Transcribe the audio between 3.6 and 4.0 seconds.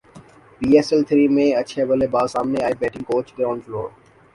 flower